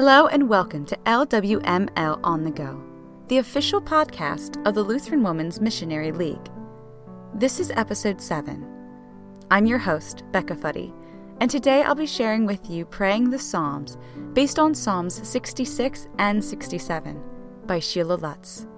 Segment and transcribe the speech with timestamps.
[0.00, 2.80] Hello and welcome to LWML On the Go,
[3.26, 6.48] the official podcast of the Lutheran Women's Missionary League.
[7.34, 8.64] This is episode 7.
[9.50, 10.94] I'm your host, Becca Fuddy,
[11.40, 13.98] and today I'll be sharing with you Praying the Psalms
[14.34, 17.20] based on Psalms 66 and 67
[17.66, 18.68] by Sheila Lutz.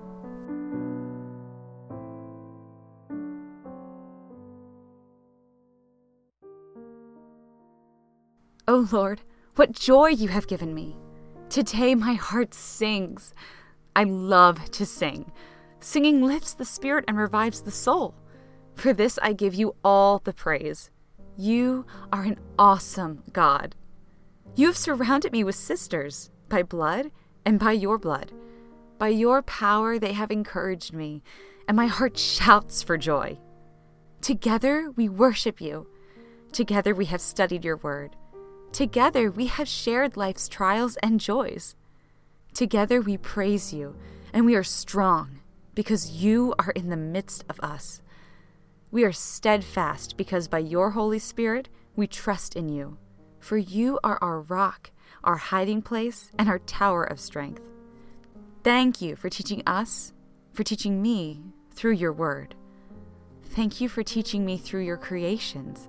[8.67, 9.21] O Lord,
[9.57, 10.97] what joy you have given me!
[11.51, 13.35] Today my heart sings.
[13.97, 15.33] I love to sing.
[15.81, 18.15] Singing lifts the spirit and revives the soul.
[18.77, 20.91] For this I give you all the praise.
[21.37, 23.75] You are an awesome God.
[24.55, 27.11] You have surrounded me with sisters by blood
[27.45, 28.31] and by your blood.
[28.99, 31.21] By your power they have encouraged me,
[31.67, 33.41] and my heart shouts for joy.
[34.21, 35.89] Together we worship you.
[36.53, 38.15] Together we have studied your word.
[38.73, 41.75] Together we have shared life's trials and joys.
[42.55, 43.97] Together we praise you,
[44.33, 45.41] and we are strong
[45.75, 48.01] because you are in the midst of us.
[48.91, 52.99] We are steadfast because by your Holy Spirit we trust in you,
[53.39, 54.91] for you are our rock,
[55.25, 57.63] our hiding place, and our tower of strength.
[58.63, 60.13] Thank you for teaching us,
[60.53, 61.41] for teaching me
[61.73, 62.55] through your word.
[63.43, 65.89] Thank you for teaching me through your creations,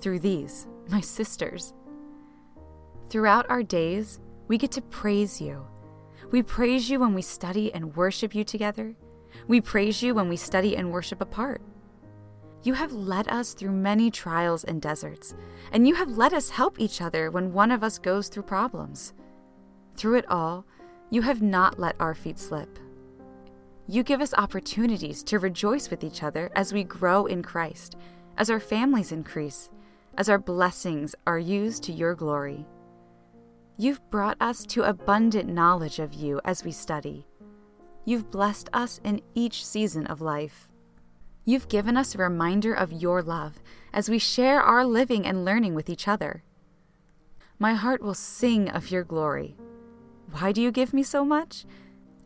[0.00, 1.74] through these, my sisters.
[3.08, 5.64] Throughout our days, we get to praise you.
[6.30, 8.94] We praise you when we study and worship you together.
[9.46, 11.62] We praise you when we study and worship apart.
[12.64, 15.34] You have led us through many trials and deserts,
[15.72, 19.14] and you have let us help each other when one of us goes through problems.
[19.96, 20.66] Through it all,
[21.08, 22.78] you have not let our feet slip.
[23.86, 27.96] You give us opportunities to rejoice with each other as we grow in Christ,
[28.36, 29.70] as our families increase,
[30.18, 32.66] as our blessings are used to your glory.
[33.80, 37.24] You've brought us to abundant knowledge of you as we study.
[38.04, 40.66] You've blessed us in each season of life.
[41.44, 45.76] You've given us a reminder of your love as we share our living and learning
[45.76, 46.42] with each other.
[47.60, 49.56] My heart will sing of your glory.
[50.32, 51.64] Why do you give me so much?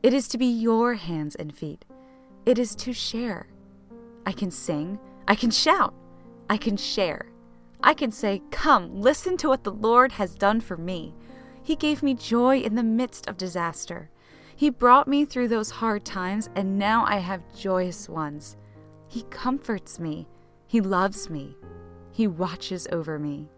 [0.03, 1.84] It is to be your hands and feet.
[2.47, 3.49] It is to share.
[4.25, 4.99] I can sing.
[5.28, 5.93] I can shout.
[6.49, 7.26] I can share.
[7.82, 11.15] I can say, Come, listen to what the Lord has done for me.
[11.62, 14.11] He gave me joy in the midst of disaster.
[14.56, 18.56] He brought me through those hard times, and now I have joyous ones.
[19.09, 20.27] He comforts me.
[20.67, 21.56] He loves me.
[22.12, 23.49] He watches over me.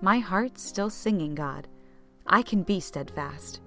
[0.00, 1.68] My heart's still singing, God.
[2.26, 3.60] I can be steadfast.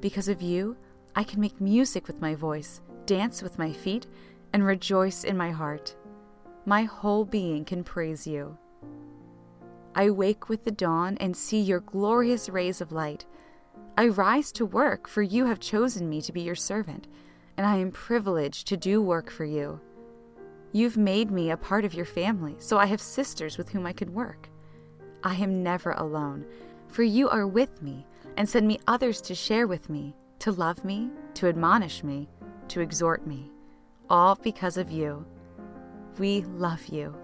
[0.00, 0.76] Because of you,
[1.16, 4.06] I can make music with my voice, dance with my feet,
[4.52, 5.96] and rejoice in my heart.
[6.66, 8.58] My whole being can praise you.
[9.94, 13.24] I wake with the dawn and see your glorious rays of light.
[13.96, 17.06] I rise to work, for you have chosen me to be your servant,
[17.56, 19.80] and I am privileged to do work for you.
[20.72, 23.92] You've made me a part of your family, so I have sisters with whom I
[23.92, 24.48] can work.
[25.22, 26.44] I am never alone,
[26.88, 28.04] for you are with me
[28.36, 32.28] and send me others to share with me, to love me, to admonish me,
[32.68, 33.52] to exhort me,
[34.10, 35.24] all because of you.
[36.18, 37.14] We love you.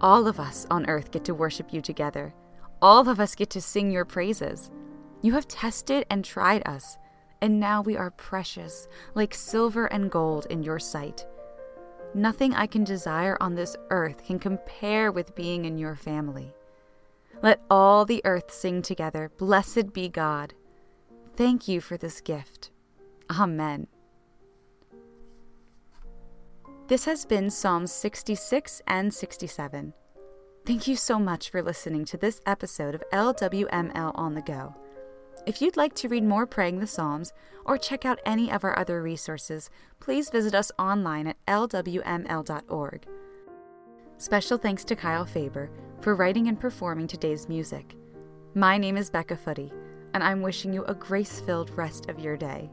[0.00, 2.34] All of us on earth get to worship you together.
[2.80, 4.70] All of us get to sing your praises.
[5.22, 6.96] You have tested and tried us,
[7.42, 11.26] and now we are precious, like silver and gold in your sight.
[12.14, 16.54] Nothing I can desire on this earth can compare with being in your family.
[17.42, 20.54] Let all the earth sing together, Blessed be God.
[21.36, 22.70] Thank you for this gift.
[23.30, 23.86] Amen.
[26.90, 29.94] This has been Psalms 66 and 67.
[30.66, 34.74] Thank you so much for listening to this episode of LWML on the Go.
[35.46, 37.32] If you'd like to read more Praying the Psalms
[37.64, 43.06] or check out any of our other resources, please visit us online at lwml.org.
[44.18, 45.70] Special thanks to Kyle Faber
[46.00, 47.94] for writing and performing today's music.
[48.56, 49.72] My name is Becca Footy,
[50.12, 52.68] and I'm wishing you a grace filled rest of your day.